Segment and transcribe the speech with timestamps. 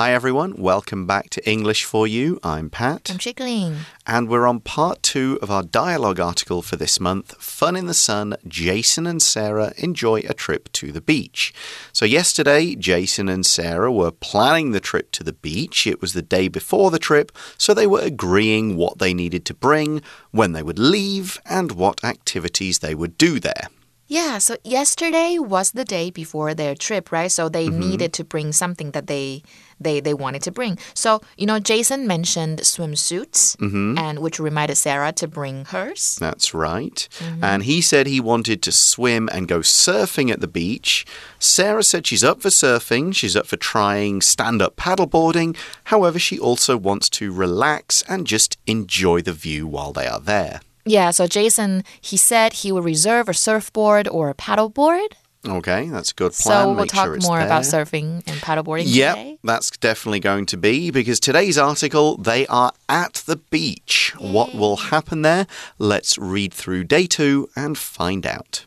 [0.00, 0.54] Hi, everyone.
[0.56, 2.40] Welcome back to English for You.
[2.42, 3.10] I'm Pat.
[3.10, 3.80] I'm Chickling.
[4.06, 7.92] And we're on part two of our dialogue article for this month Fun in the
[7.92, 8.36] Sun.
[8.48, 11.52] Jason and Sarah enjoy a trip to the beach.
[11.92, 15.86] So, yesterday, Jason and Sarah were planning the trip to the beach.
[15.86, 19.54] It was the day before the trip, so they were agreeing what they needed to
[19.54, 23.68] bring, when they would leave, and what activities they would do there.
[24.10, 27.30] Yeah, so yesterday was the day before their trip, right?
[27.30, 27.78] So they Mm-hmm.
[27.78, 29.42] needed to bring something that they
[29.80, 30.78] they they wanted to bring.
[30.94, 33.98] So, you know, Jason mentioned swimsuits Mm-hmm.
[33.98, 36.16] and which reminded Sarah to bring hers.
[36.18, 37.08] That's right.
[37.40, 41.06] And he said he wanted to swim and go surfing at the beach.
[41.38, 45.56] Sarah said she's up for surfing, she's up for trying stand up paddleboarding.
[45.84, 50.60] However, she also wants to relax and just enjoy the view while they are there.
[50.86, 55.08] Yeah, so Jason, he said he would reserve a surfboard or a paddleboard.
[55.46, 56.62] Okay, that's a good plan.
[56.62, 59.38] So we'll Make talk sure it's more about surfing and paddleboarding Yep, today.
[59.42, 64.14] that's definitely going to be because today's article, they are at the beach.
[64.18, 65.46] What will happen there?
[65.78, 68.66] Let's read through day two and find out.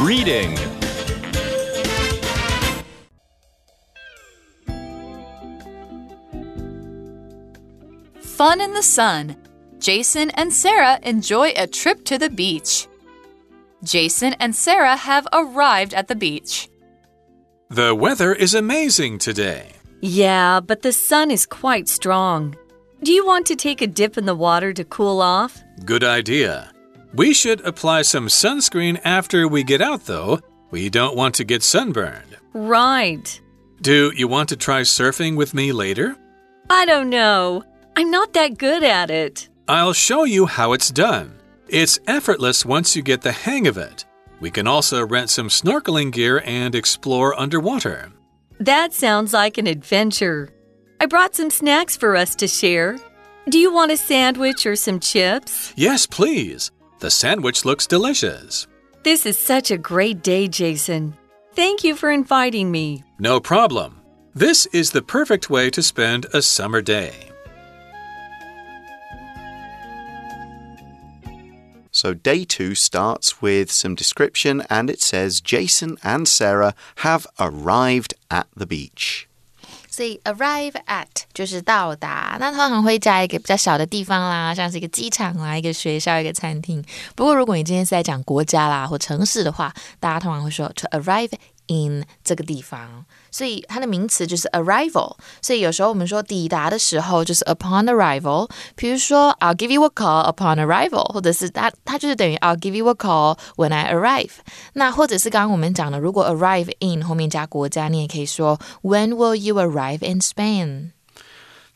[0.00, 0.56] Reading
[8.34, 9.36] Fun in the sun.
[9.78, 12.88] Jason and Sarah enjoy a trip to the beach.
[13.84, 16.68] Jason and Sarah have arrived at the beach.
[17.70, 19.74] The weather is amazing today.
[20.00, 22.56] Yeah, but the sun is quite strong.
[23.04, 25.62] Do you want to take a dip in the water to cool off?
[25.84, 26.72] Good idea.
[27.14, 30.40] We should apply some sunscreen after we get out, though.
[30.72, 32.36] We don't want to get sunburned.
[32.52, 33.40] Right.
[33.80, 36.16] Do you want to try surfing with me later?
[36.68, 37.62] I don't know.
[37.96, 39.48] I'm not that good at it.
[39.68, 41.38] I'll show you how it's done.
[41.68, 44.04] It's effortless once you get the hang of it.
[44.40, 48.12] We can also rent some snorkeling gear and explore underwater.
[48.58, 50.50] That sounds like an adventure.
[51.00, 52.96] I brought some snacks for us to share.
[53.48, 55.72] Do you want a sandwich or some chips?
[55.76, 56.72] Yes, please.
[56.98, 58.66] The sandwich looks delicious.
[59.02, 61.14] This is such a great day, Jason.
[61.52, 63.04] Thank you for inviting me.
[63.18, 64.00] No problem.
[64.34, 67.30] This is the perfect way to spend a summer day.
[71.93, 78.13] So, day two starts with some description and it says Jason and Sarah have arrived
[78.29, 79.25] at the beach.
[79.89, 86.81] 所以 arrive at 就是到达，那通常会在一个比较小的地方啦，像是一个机场啦、一个学校、一个餐厅。
[87.15, 91.31] 不过如果你今天是在讲国家啦或城市的话，大家通常会说 to arrive
[91.67, 95.15] in 这个地方，所以它的名词就是 arrival。
[95.41, 103.73] 所以有时候我们说抵达的时候就是 upon arrival，比如说 I'll give you a call upon arrival，或者是它它就是等于 I'll give you a call when
[103.73, 104.31] I arrive。
[104.73, 110.91] 那或者是刚刚我们讲的，如果 arrive in 后面加国家，你也可以说 When will you arrive in Spain？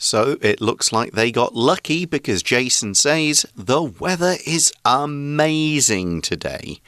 [0.00, 6.81] So, it looks like they got lucky because Jason says the weather is amazing today.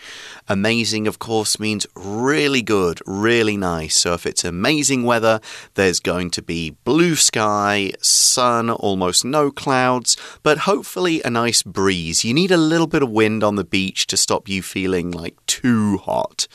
[0.48, 3.99] Amazing, of course, means really good, really nice.
[3.99, 5.41] So, if it's amazing weather,
[5.75, 12.25] there's going to be blue sky, sun, almost no clouds, but hopefully a nice breeze.
[12.25, 15.34] You need a little bit of wind on the beach to stop you feeling like
[15.47, 16.47] too hot.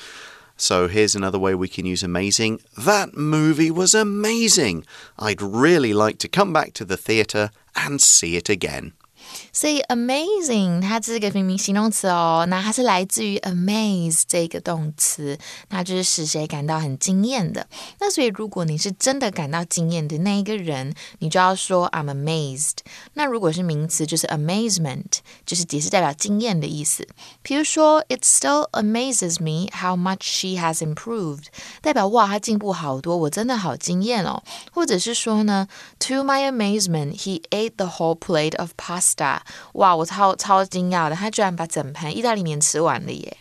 [0.57, 2.61] So here's another way we can use amazing.
[2.77, 4.85] That movie was amazing.
[5.19, 8.93] I'd really like to come back to the theatre and see it again.
[9.55, 15.39] 所以 amazing 它这是个明明形容词哦，那它是来自于 amaze 这个动词，
[15.69, 17.65] 那就是使谁感到很惊艳的。
[18.01, 22.79] 那所以如果你是真的感到惊艳的那一个人，你就要说 I'm amazed。
[23.13, 27.07] 那如果是名词，就是 amazement，就是也是代表惊艳的意思。
[27.41, 31.45] 比如说，It still amazes me how much she has improved，
[31.81, 34.43] 代表哇，她进步好多，我真的好惊艳哦。
[34.73, 39.44] 或者是说呢，To my amazement, he ate the whole plate of pasta。
[39.74, 43.36] 哇，我超超惊讶的，他居然把整盘意大利面吃完了耶！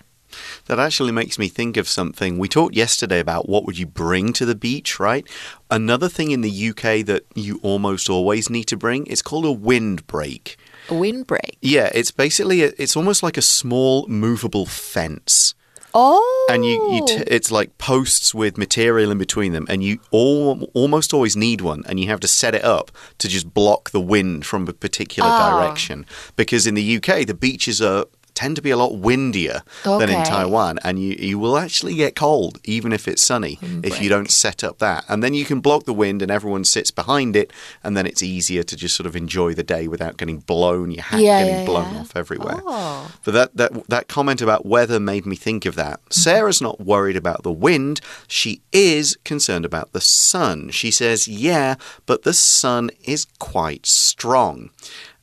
[0.68, 2.38] That actually makes me think of something.
[2.38, 5.26] We talked yesterday about what would you bring to the beach, right?
[5.70, 9.52] Another thing in the UK that you almost always need to bring is called a
[9.52, 10.56] windbreak.
[10.90, 11.58] A windbreak。
[11.62, 15.56] Yeah, it's basically a, it's almost like a small movable fence.
[15.95, 16.21] 哦
[16.51, 20.69] and you, you t it's like posts with material in between them and you all,
[20.75, 24.01] almost always need one and you have to set it up to just block the
[24.01, 25.51] wind from a particular Ah.
[25.61, 26.05] direction
[26.37, 28.05] because in the UK the beaches are
[28.35, 32.17] tend to be a lot windier than in Taiwan, and you, you will actually get
[32.17, 35.05] cold even if it's sunny if you don't set up that.
[35.09, 37.53] And then you can block the wind, and everyone sits behind it,
[37.83, 41.03] and then it's easier to just sort of enjoy the day without getting blown, your
[41.05, 42.01] hat Yeah, getting yeah, blown yeah.
[42.01, 42.61] off everywhere.
[42.65, 43.13] Oh.
[43.25, 46.01] But that, that that comment about weather made me think of that.
[46.01, 46.13] Mm-hmm.
[46.13, 48.01] Sarah's not worried about the wind.
[48.27, 50.71] She is concerned about the sun.
[50.71, 51.77] She says, "Yeah,
[52.07, 54.71] but the sun is quite strong."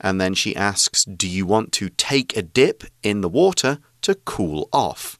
[0.02, 4.16] And then she asks, "Do you want to take a dip in the water to
[4.16, 5.18] cool off?"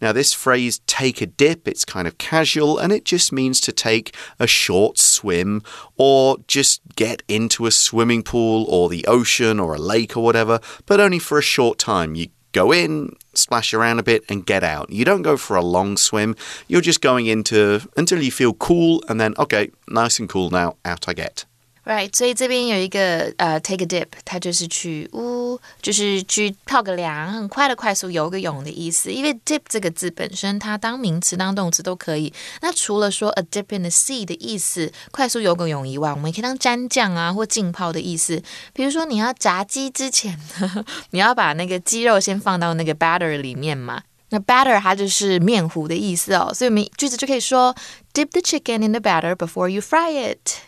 [0.00, 3.72] Now, this phrase, take a dip, it's kind of casual and it just means to
[3.72, 5.62] take a short swim
[5.96, 10.60] or just get into a swimming pool or the ocean or a lake or whatever,
[10.86, 12.14] but only for a short time.
[12.14, 14.90] You go in, splash around a bit, and get out.
[14.90, 16.34] You don't go for a long swim,
[16.66, 20.76] you're just going into until you feel cool and then, okay, nice and cool now,
[20.84, 21.44] out I get.
[21.88, 29.10] Right，所以这边有一个呃，take a dip，它就是去呜，就是去泡个凉，很快的快速游个泳的意思。
[29.10, 32.30] 因为 dip 这个字本身，它当名词、当动词都可以。
[32.60, 38.42] 那除了说 a dip in the sea 的意思，快速游个泳以外，我们也可以当蘸酱啊或浸泡的意思。
[38.74, 44.02] 比如说你要炸鸡之前呢， 你要把那个鸡肉先放到那个 batter 里面嘛。
[44.28, 47.74] 那 batter 它就是面糊的意思哦，所以我们句子就可以说
[48.12, 50.67] dip the chicken in the batter before you fry it。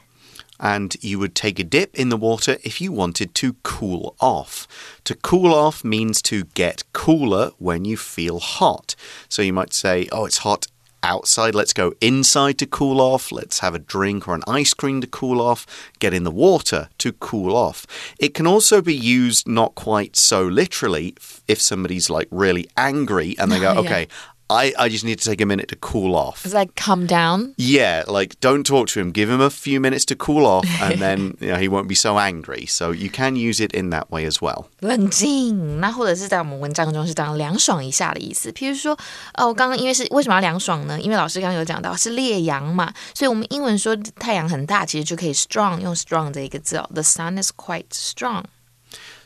[0.60, 4.68] And you would take a dip in the water if you wanted to cool off.
[5.04, 8.94] To cool off means to get cooler when you feel hot.
[9.28, 10.66] So you might say, Oh, it's hot
[11.02, 11.54] outside.
[11.54, 13.32] Let's go inside to cool off.
[13.32, 15.66] Let's have a drink or an ice cream to cool off.
[15.98, 17.86] Get in the water to cool off.
[18.18, 21.14] It can also be used not quite so literally
[21.48, 23.80] if somebody's like really angry and they go, Yeah.
[23.80, 24.08] Okay,
[24.49, 26.45] I, I just need to take a minute to cool off.
[26.45, 27.55] It's like calm down.
[27.57, 29.11] Yeah, like don't talk to him.
[29.11, 31.95] Give him a few minutes to cool off, and then you know, he won't be
[31.95, 32.67] so angry.
[32.67, 34.67] So you can use it in that way as well.
[34.81, 38.51] 冷静，那或者是在我们文章中是当凉爽一下的意思。
[38.51, 38.95] 譬如说，
[39.33, 41.01] 哦，我刚刚因为是为什么要凉爽呢？
[41.01, 46.87] 因为老师刚刚有讲到是烈阳嘛，所以我们英文说太阳很大，其实就可以 strong 用 strong 这一个字哦。
[46.93, 48.43] The sun is quite strong。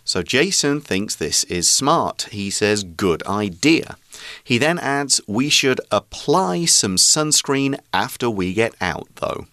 [0.05, 2.29] So Jason thinks this is smart.
[2.31, 3.97] He says, good idea.
[4.42, 9.46] He then adds, we should apply some sunscreen after we get out, though.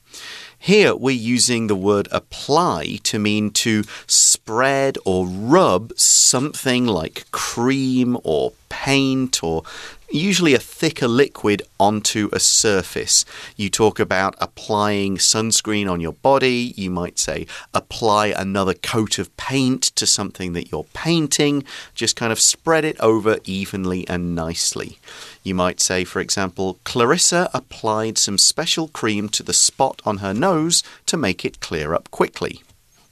[0.63, 8.16] Here we're using the word apply to mean to spread or rub something like cream
[8.24, 9.62] or paint or
[10.10, 13.24] usually a thicker liquid onto a surface.
[13.56, 16.74] You talk about applying sunscreen on your body.
[16.75, 17.45] You might say
[17.75, 21.63] apply another coat of paint to something that you're painting.
[21.94, 24.98] Just kind of spread it over evenly and nicely.
[25.44, 30.34] You might say, for example, Clarissa applied some special cream to the spot on her
[30.34, 32.63] nose to make it clear up quickly.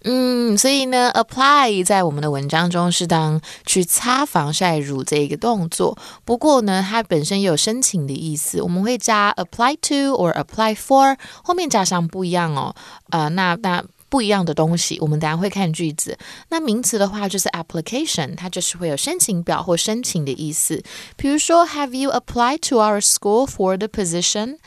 [0.04, 5.98] 嗯，所以呢，apply 在我们的文章中是当去擦防晒乳这一个动作。
[6.24, 12.74] 不过呢，它本身也有申请的意思，我们会加 apply to or apply for，后面加上不一样哦。
[13.10, 13.84] 呃，那那。
[14.09, 16.17] 不一样的东西，我们等一下会看句子。
[16.51, 20.83] 那名词的话就是 application，它就是会有申请表或申请的意思。
[21.17, 24.59] 比如说，Have you applied to our school for the position？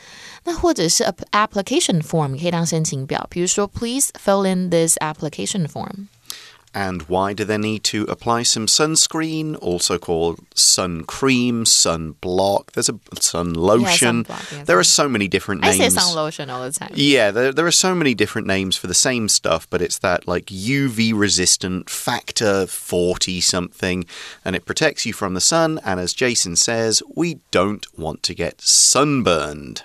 [0.44, 6.08] 那或者是 app- application form 也可以当申请表，比如说 Please fill in this application form。
[6.75, 12.71] And why do they need to apply some sunscreen, also called sun cream, sun block?
[12.71, 14.23] There's a sun lotion.
[14.23, 15.93] sunblock, yeah, there are so many different I say names.
[15.93, 16.91] sun lotion all the time.
[16.95, 20.27] Yeah, there, there are so many different names for the same stuff, but it's that
[20.27, 24.05] like UV resistant factor 40 something,
[24.43, 25.79] and it protects you from the sun.
[25.85, 29.83] And as Jason says, we don't want to get sunburned.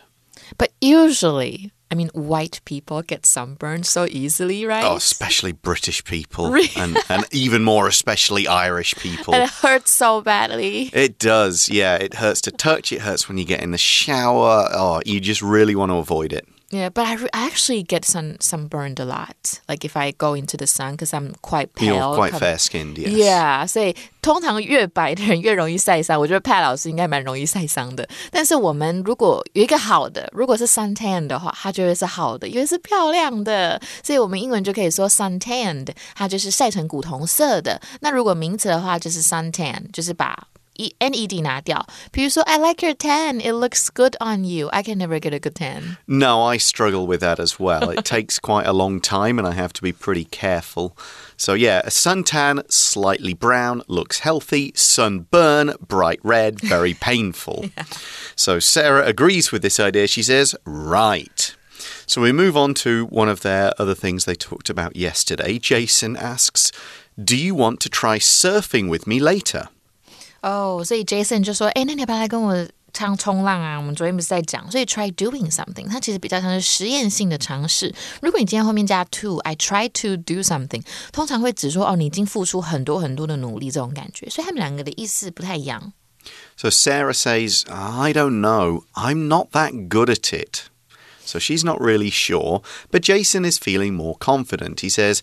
[0.56, 4.84] But usually, I mean, white people get sunburned so easily, right?
[4.84, 6.68] Oh, especially British people, Really?
[6.76, 9.34] and, and even more especially Irish people.
[9.34, 10.90] and it hurts so badly.
[10.92, 11.96] It does, yeah.
[11.96, 12.92] It hurts to touch.
[12.92, 14.68] It hurts when you get in the shower.
[14.72, 16.46] Oh, you just really want to avoid it.
[16.71, 19.61] Yeah, but I, re- I actually get sun sunburned a lot.
[19.67, 21.93] Like if I go into the sun because I'm quite pale.
[21.93, 23.11] You're quite kind of- fair skinned, yes.
[23.13, 26.19] Yeah，所以通常越白的人越容易晒伤。
[26.19, 28.09] 我觉得派老师应该蛮容易晒伤的。
[28.31, 33.79] 但是我们如果有一个好的，如果是 suntan 的话，它就会是好的，因为是漂亮的。
[34.01, 37.79] 所以我们英文就可以说 suntanned，它就是晒成古铜色的。
[37.99, 40.47] 那如果名词的话，就是 suntan，就是把。
[40.77, 44.69] e n e d 拿掉，比如说 I like your tan, it looks good on you.
[44.71, 45.97] I can never get a good tan.
[46.07, 47.91] No, I struggle with that as well.
[47.91, 50.97] It takes quite a long time and I have to be pretty careful.
[51.37, 54.71] So, yeah, a suntan, slightly brown, looks healthy.
[54.75, 57.69] Sunburn, bright red, very painful.
[58.35, 60.07] So, Sarah agrees with this idea.
[60.07, 61.55] She says, right.
[62.07, 65.59] So, we move on to one of their other things they talked about yesterday.
[65.59, 66.71] Jason asks,
[67.23, 69.69] Do you want to try surfing with me later?
[70.41, 73.77] 哦，所以 Jason 就说：“哎，那你要不要来跟我唱冲浪啊？
[73.77, 77.93] 我们昨天不是在讲，所以 try doing something，它其实比较像是实验性的尝试。
[78.21, 84.29] 如果你今天后面加 to，I try to do something，通常会指说哦，你已经付出很多很多的努力这种感觉。
[84.29, 85.93] 所以他们两个的意思不太一样。
[86.55, 88.83] So Sarah says, I don't know.
[88.93, 90.69] I'm not that good at it.
[91.25, 92.61] So she's not really sure,
[92.91, 94.81] but Jason is feeling more confident.
[94.81, 95.19] He says,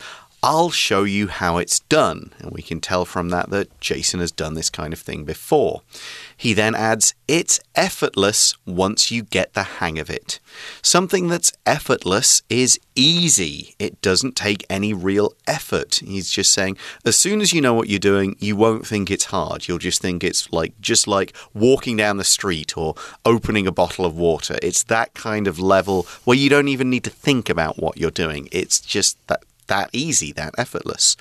[0.47, 2.31] I'll show you how it's done.
[2.37, 5.81] And we can tell from that that Jason has done this kind of thing before.
[6.37, 10.39] He then adds, It's effortless once you get the hang of it.
[10.83, 13.73] Something that's effortless is easy.
[13.79, 15.95] It doesn't take any real effort.
[16.05, 19.25] He's just saying, as soon as you know what you're doing, you won't think it's
[19.25, 19.67] hard.
[19.67, 22.93] You'll just think it's like just like walking down the street or
[23.25, 24.59] opening a bottle of water.
[24.61, 28.11] It's that kind of level where you don't even need to think about what you're
[28.11, 28.47] doing.
[28.51, 31.15] It's just that that easy, that effortless.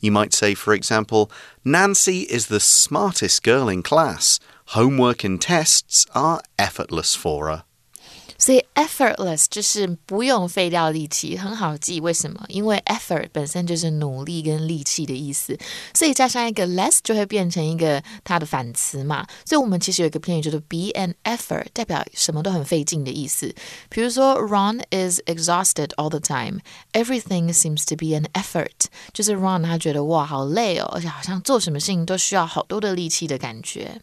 [0.00, 1.30] You might say, for example,
[1.64, 4.40] Nancy is the smartest girl in class.
[4.66, 7.64] Homework and tests are effortless for her.
[8.40, 12.00] 所以 effortless 就是不用费掉力气，很好记。
[12.00, 12.42] 为什么？
[12.48, 15.56] 因为 effort 本身就是努力跟力气的意思，
[15.94, 19.26] 所以加上一个 less 就会变成一个它的反词嘛。
[19.44, 23.54] 所以我们其实有一个片语叫做 be an effort，代表什么都很费劲的意思。
[23.90, 34.00] 比如说，Ron is exhausted all the time，everything seems to be an effort，就是 Ron 他觉得哇好累哦，而且好像做什么事情都需要好多的力气的感觉。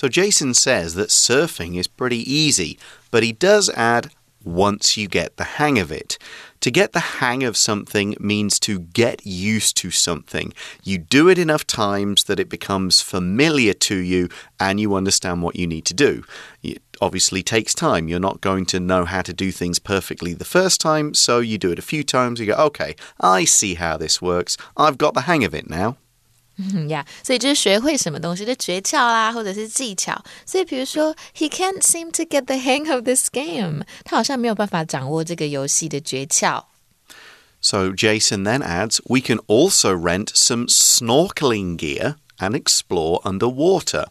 [0.00, 2.78] So Jason says that surfing is pretty easy,
[3.10, 4.10] but he does add
[4.42, 6.16] once you get the hang of it.
[6.62, 10.54] To get the hang of something means to get used to something.
[10.82, 15.56] You do it enough times that it becomes familiar to you and you understand what
[15.56, 16.24] you need to do.
[16.62, 18.08] It obviously takes time.
[18.08, 21.58] You're not going to know how to do things perfectly the first time, so you
[21.58, 22.40] do it a few times.
[22.40, 24.56] You go, okay, I see how this works.
[24.78, 25.98] I've got the hang of it now.
[26.59, 30.23] 嗯 呀，所以就是学会什么东西的诀窍啦，或者是技巧。
[30.45, 36.63] 所以比如说，He can't seem to get the hang of this game，他好像没有办法掌握这个游戏的诀窍。
[37.59, 44.05] So Jason then adds, we can also rent some snorkeling gear and explore underwater.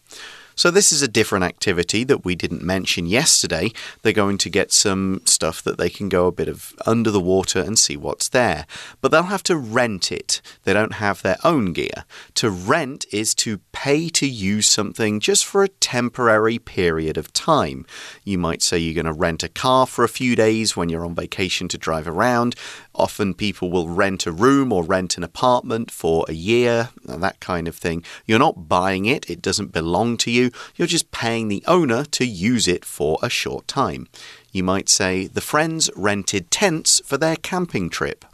[0.60, 3.72] So, this is a different activity that we didn't mention yesterday.
[4.02, 7.22] They're going to get some stuff that they can go a bit of under the
[7.22, 8.66] water and see what's there.
[9.00, 10.42] But they'll have to rent it.
[10.66, 12.04] They don't have their own gear.
[12.36, 17.86] To rent is to pay to use something just for a temporary period of time.
[18.26, 21.06] You might say you're going to rent a car for a few days when you're
[21.06, 22.56] on vacation to drive around.
[22.94, 27.70] Often people will rent a room or rent an apartment for a year, that kind
[27.70, 28.04] of thing.
[28.26, 30.49] You're not buying it, it doesn't belong to you.
[30.76, 34.08] You're just paying the owner to use it for a short time.
[34.52, 38.26] You might say the friends rented tents for their camping trip.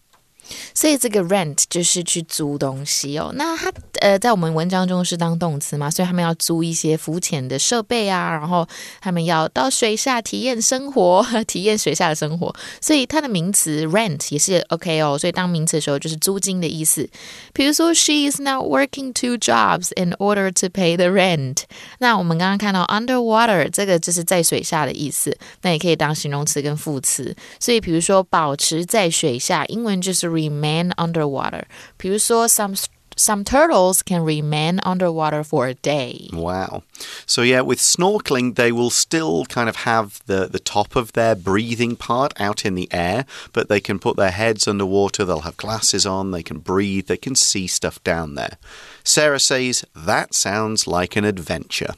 [0.74, 3.32] 所以这个 rent 就是去租东西哦。
[3.36, 3.72] 那它
[4.02, 8.68] 呃，在我们文章中是当动词嘛，所以他们要租一些浮潜的设备啊，然后
[9.02, 12.54] 他们要到水下体验生活， 体验水下的生活。
[12.82, 15.18] 所以它的名词 rent 也是 OK 哦。
[15.18, 17.10] 所以当名词的时候就是租金的意思。
[17.54, 21.64] 比如说，She is now working two jobs in order to pay the rent。
[22.00, 27.36] 那我们刚刚看到 underwater 这个就是在水下的意思，那也可以当形容词跟副词。
[27.60, 31.65] 所以比如说保持在水下，英文就是 remain underwater.
[31.97, 32.75] 比如说 some
[33.17, 36.31] some turtles can remain underwater for a day.
[36.33, 36.83] Wow.
[37.27, 41.35] So yeah, with snorkeling they will still kind of have the the top of their
[41.35, 45.57] breathing part out in the air, but they can put their heads underwater, they'll have
[45.57, 48.57] glasses on, they can breathe, they can see stuff down there.
[49.05, 51.95] Sarah says that sounds like an adventure.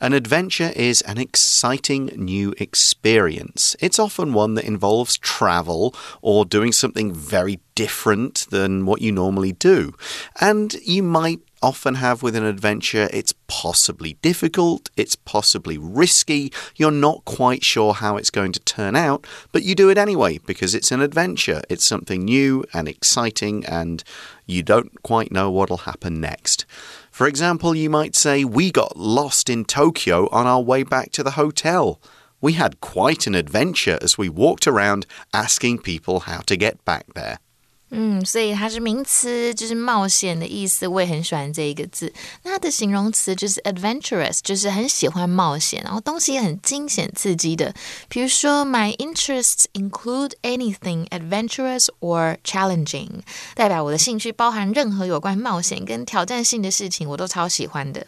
[0.00, 3.76] An adventure is an exciting new experience.
[3.80, 9.52] It's often one that involves travel or doing something very different than what you normally
[9.52, 9.94] do.
[10.40, 16.90] And you might often have with an adventure, it's possibly difficult, it's possibly risky, you're
[16.90, 20.74] not quite sure how it's going to turn out, but you do it anyway because
[20.74, 21.62] it's an adventure.
[21.70, 24.04] It's something new and exciting, and
[24.46, 26.66] you don't quite know what'll happen next.
[27.14, 31.22] For example, you might say, We got lost in Tokyo on our way back to
[31.22, 32.00] the hotel.
[32.40, 37.14] We had quite an adventure as we walked around asking people how to get back
[37.14, 37.38] there.
[37.93, 40.87] 嗯，所以它是名词，就是冒险的意思。
[40.87, 42.13] 我也很喜欢这一个字。
[42.43, 47.73] 那它的形容词就是 adventurous，就是很喜欢冒险，然后东西也很惊险刺激的。
[48.07, 53.21] 比如说，My interests include anything adventurous or challenging，
[53.55, 58.05] 代表我的兴趣包含任何有关冒险跟挑战性的事情，我都超喜欢的。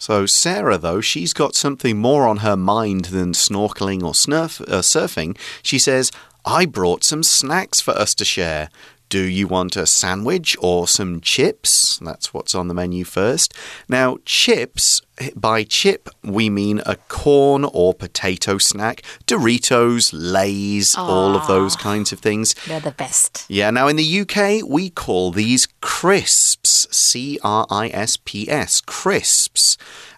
[0.00, 4.82] So, Sarah, though, she's got something more on her mind than snorkeling or snurf, uh,
[4.82, 5.36] surfing.
[5.62, 6.08] She says,
[6.42, 8.70] I brought some snacks for us to share.
[9.15, 11.99] Do you want a sandwich or some chips?
[11.99, 13.53] That's what's on the menu first.
[13.87, 15.01] Now, chips,
[15.37, 21.79] by chip, we mean a corn or potato snack, Doritos, Lays, all of those ah,
[21.79, 22.55] kinds of things.
[22.67, 23.45] They're the best.
[23.47, 26.85] Yeah, now in the UK, we call these crisps.
[26.91, 28.81] C R I S P S.
[28.81, 29.77] Crisps.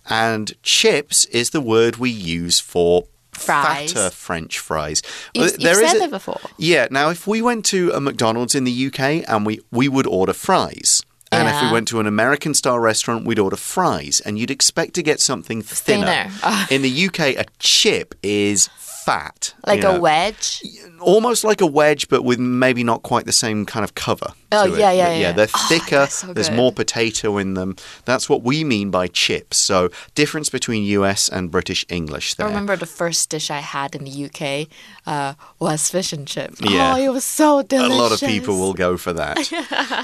[0.09, 3.03] And chips is the word we use for
[3.37, 3.93] Uh, fries.
[3.93, 5.01] fatter French fries.
[5.33, 6.39] You- uh, Well, you've there is said it before.
[6.57, 10.07] Yeah, now if we went to a McDonald's in the UK and we, we would
[10.07, 11.01] order fries.
[11.29, 14.21] And if we went to an American style restaurant, we'd order fries.
[14.21, 16.05] And you'd expect to get something thinner.
[16.29, 16.65] Thinner.
[16.71, 18.69] In the UK, a chip is
[19.07, 19.53] fat.
[19.65, 20.61] Like a know wedge.
[20.99, 24.27] almost like a wedge, but with maybe not quite the same kind of cover.
[24.51, 24.79] Oh, it.
[24.79, 25.31] yeah, yeah, yeah.
[25.31, 26.07] They're Oh, thicker.
[26.07, 27.75] so there's more potato in them.
[28.05, 29.57] That's what we mean by chips.
[29.57, 32.47] So difference between US and British English there.
[32.47, 34.67] I remember the first dish I had in the UK
[35.05, 36.59] uh, was fish and chips.
[36.61, 36.95] Yeah.
[36.95, 37.95] Oh, it was so delicious.
[37.97, 39.37] a lot of people will go for that.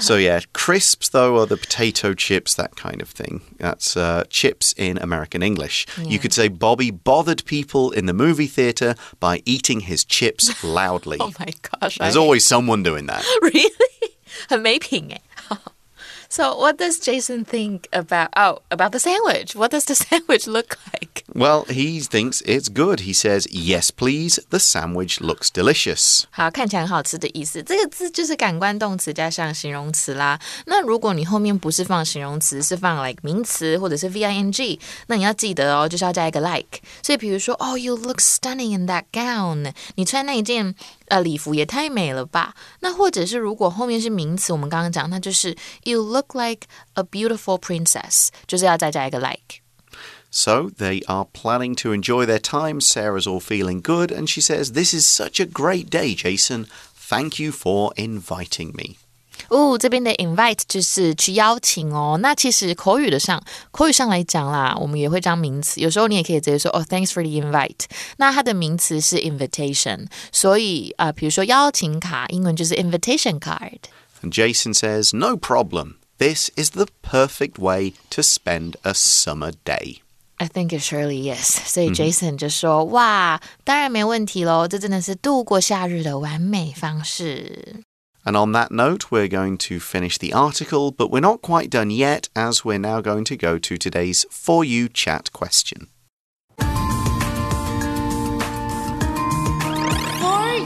[0.02, 3.42] so yeah, crisps though are the potato chips, that kind of thing.
[3.58, 5.86] That's uh, chips in American English.
[5.98, 11.17] You could say Bobby bothered people in the movie theater by eating his chips loudly.
[11.19, 11.97] Oh my gosh.
[11.97, 13.23] There's I- always someone doing that.
[13.41, 13.71] really
[14.47, 15.21] 很没品哎。
[16.33, 19.55] So what does Jason think about oh about the sandwich?
[19.55, 21.23] What does the sandwich look like?
[21.33, 23.01] Well, he thinks it's good.
[23.01, 24.39] He says, Yes, please.
[24.49, 26.23] The sandwich looks delicious.
[26.31, 27.61] 好，看起来很好吃的意思。
[27.63, 30.39] 这个字就是感官动词加上形容词啦。
[30.65, 36.79] 那如果你后面不是放形容词，是放 like 名词或者是 v i n g，那你要记得哦，就是要加一个 like。
[37.03, 39.71] 所以比如说，哦、y o u look stunning in that gown。
[39.95, 40.73] 你穿那一件
[41.07, 42.55] 呃礼服也太美了吧？
[42.81, 49.61] 那或者是如果后面是名词，我们刚刚讲，那就是 you look like a beautiful princess，就是要再加一个 like。
[50.31, 52.79] So they are planning to enjoy their time.
[52.81, 56.67] Sarah's all feeling good, and she says, This is such a great day, Jason.
[56.95, 58.97] Thank you for inviting me.
[59.47, 62.19] 哦，这边的 invite 就是去邀请哦。
[62.21, 63.41] 那其实口语的上，
[63.71, 65.79] 口语上来讲啦，我们也会当名词。
[65.79, 67.85] 有时候你也可以直接说哦，thanks for the invite。
[68.17, 73.79] 那它的名词是 invitation，所以啊、呃比如说邀请卡，英文就是 invitation card。
[74.21, 75.95] And Jason says, No problem.
[76.17, 80.01] This is the perfect way to spend a summer day.
[80.35, 81.57] I think it surely is。
[81.65, 87.81] 所以 Jason 就说：“哇，当然没问题喽，这真的是度过夏日的完美方式。
[88.26, 91.90] And on that note, we're going to finish the article, but we're not quite done
[91.90, 95.88] yet, as we're now going to go to today's For You chat question.
[96.58, 96.64] For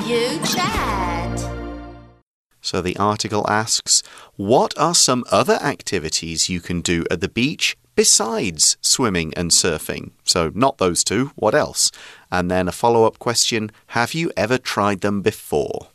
[0.06, 4.04] you chat。So the article asks,
[4.36, 10.12] What are some other activities you can do at the beach besides swimming and surfing?
[10.22, 11.90] So, not those two, what else?
[12.30, 15.88] And then a follow up question Have you ever tried them before?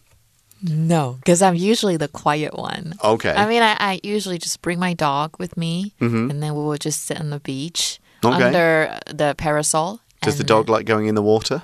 [0.63, 2.93] No, because I'm usually the quiet one.
[3.04, 3.34] Okay.
[3.34, 6.32] I mean, I, I usually just bring my dog with me, mm-hmm.
[6.32, 7.99] and then we will just sit on the beach.
[8.26, 8.43] Okay.
[8.43, 9.99] under the parasol.
[10.21, 11.63] Does the dog like going in the water?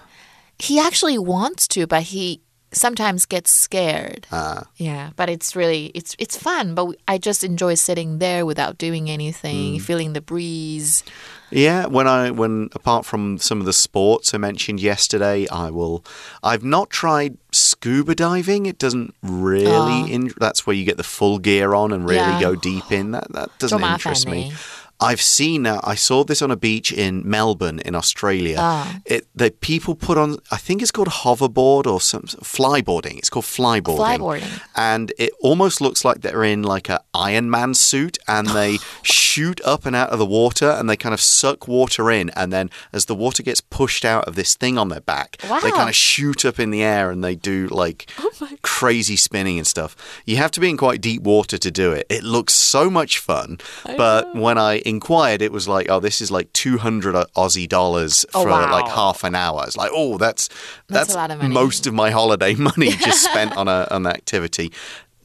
[0.57, 4.27] He actually wants to, but he sometimes get scared.
[4.31, 6.75] Uh, yeah, but it's really it's it's fun.
[6.75, 9.81] But I just enjoy sitting there without doing anything, mm.
[9.81, 11.03] feeling the breeze.
[11.51, 16.03] Yeah, when I when apart from some of the sports I mentioned yesterday, I will.
[16.43, 18.65] I've not tried scuba diving.
[18.65, 20.03] It doesn't really.
[20.03, 22.39] Uh, in, that's where you get the full gear on and really yeah.
[22.39, 23.11] go deep in.
[23.11, 24.53] That that doesn't interest me.
[24.99, 25.09] 呢。
[25.09, 25.79] I've seen now.
[25.83, 28.57] I saw this on a beach in Melbourne, in Australia.
[28.59, 28.99] Ah.
[29.05, 30.37] It the people put on.
[30.51, 33.17] I think it's called hoverboard or some flyboarding.
[33.17, 33.97] It's called flyboarding.
[34.19, 34.61] Flyboarding.
[34.75, 39.61] And it almost looks like they're in like a Iron Man suit, and they shoot
[39.63, 42.69] up and out of the water, and they kind of suck water in, and then
[42.91, 45.59] as the water gets pushed out of this thing on their back, they Wow.
[45.63, 48.11] Oh kind of shoot up in the air, and they do like
[48.61, 49.95] crazy spinning and stuff.
[50.25, 52.05] You have to be in quite deep water to do it.
[52.09, 53.59] It looks so much fun,
[53.97, 58.43] but when I inquired, it was like, oh, this is like 200 Aussie dollars Oh,
[58.43, 58.71] for wow.
[58.71, 59.63] like half an hour.
[59.65, 60.49] It's like, oh, that's
[60.87, 64.71] That's lot of most of my holiday money just spent on a on an activity.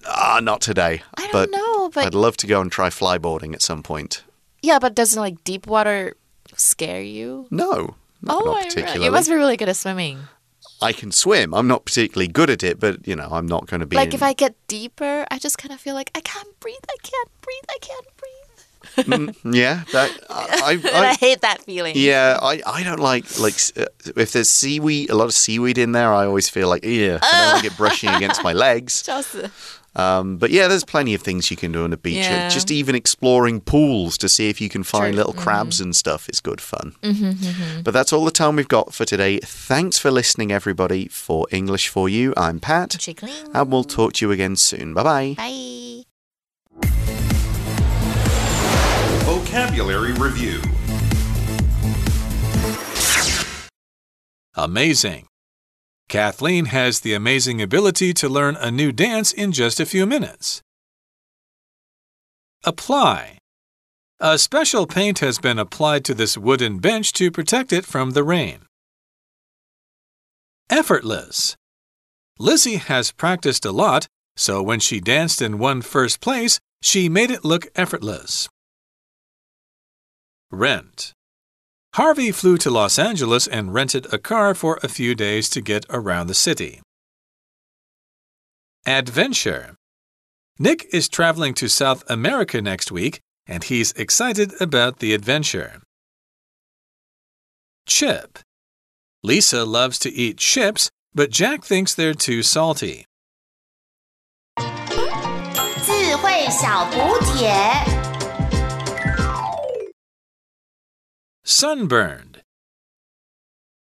[0.07, 1.03] Ah, not today.
[1.17, 4.23] I don't but know, but I'd love to go and try flyboarding at some point.
[4.63, 6.15] yeah, but doesn't like deep water
[6.57, 7.47] scare you?
[7.51, 9.05] No, no oh not particularly.
[9.07, 10.19] you must be really good at swimming.
[10.83, 11.55] I can swim.
[11.55, 14.09] I'm not particularly good at it, but you know, I'm not going to be Like
[14.09, 16.85] in- if I get deeper, I just kind of feel like I can't breathe.
[16.91, 17.65] I can't breathe.
[17.71, 18.44] I can't breathe.
[18.97, 21.95] Yeah, that I, I, I, hate that feeling.
[21.97, 25.93] yeah, I, I don't like like uh, if there's seaweed, a lot of seaweed in
[25.93, 26.13] there.
[26.13, 29.03] I always feel like yeah, I don't like it brushing against my legs.
[29.97, 32.17] Um, but yeah, there's plenty of things you can do on a beach.
[32.17, 32.49] Yeah.
[32.49, 35.25] Just even exploring pools to see if you can find True.
[35.25, 36.97] little crabs and stuff is good fun.
[37.03, 39.39] Mm-hmm, But that's all the time we've got for today.
[39.39, 41.07] Thanks for listening, everybody.
[41.09, 43.07] For English for You, I'm Pat.
[43.55, 44.95] And we'll talk to you again soon.
[44.95, 46.05] Bye bye.
[46.81, 47.04] Bye.
[49.55, 50.61] Vocabulary Review
[54.57, 55.29] Amazing.
[56.09, 60.61] Kathleen has the amazing ability to learn a new dance in just a few minutes.
[62.65, 63.39] Apply.
[64.19, 68.25] A special paint has been applied to this wooden bench to protect it from the
[68.25, 68.63] rain.
[70.69, 71.55] Effortless.
[72.41, 77.31] Lizzie has practiced a lot, so when she danced and won first place, she made
[77.31, 78.49] it look effortless.
[80.54, 81.14] Rent.
[81.96, 85.86] Harvey flew to Los Angeles and rented a car for a few days to get
[85.90, 86.82] around the city.
[88.86, 89.76] Adventure.
[90.58, 95.82] Nick is traveling to South America next week, and he's excited about the adventure.
[97.88, 98.40] Chip.
[99.24, 103.06] Lisa loves to eat chips, but Jack thinks they're too salty.
[105.86, 106.98] 智慧小补
[107.34, 107.93] 帖。
[111.47, 112.41] Sunburned.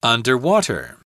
[0.02, 1.01] Underwater.